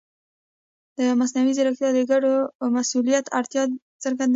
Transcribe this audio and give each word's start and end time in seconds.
مصنوعي 1.19 1.51
ځیرکتیا 1.57 1.89
د 1.93 1.99
ګډ 2.11 2.23
مسؤلیت 2.75 3.25
اړتیا 3.39 3.63
څرګندوي. 4.03 4.29